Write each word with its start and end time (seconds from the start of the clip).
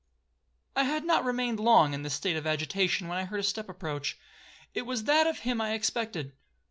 'I 0.75 0.83
had 0.85 1.05
not 1.05 1.23
remained 1.23 1.59
long 1.59 1.93
in 1.93 2.01
this 2.01 2.15
state 2.15 2.35
of 2.35 2.47
agitation, 2.47 3.07
when 3.07 3.19
I 3.19 3.25
heard 3.25 3.39
a 3.39 3.43
step 3.43 3.69
approach,—it 3.69 4.81
was 4.81 5.03
that 5.03 5.27
of 5.27 5.37
him 5.41 5.61
I 5.61 5.75
expected. 5.75 6.33